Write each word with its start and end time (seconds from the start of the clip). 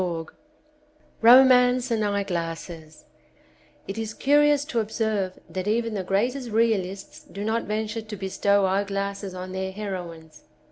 219 0.01 0.35
Romance 1.21 1.91
and 1.91 2.03
Eyeglasses 2.03 3.05
IT 3.87 3.99
is 3.99 4.15
curious 4.15 4.65
to 4.65 4.79
observe 4.79 5.37
that 5.47 5.67
even 5.67 5.93
the 5.93 6.03
greatest 6.03 6.49
reaUsts 6.49 7.31
do 7.31 7.43
not 7.43 7.65
venture 7.65 8.01
to 8.01 8.15
bestow 8.15 8.65
eyeglasses 8.65 9.35
on 9.35 9.51
their 9.51 9.71
heroines. 9.71 10.45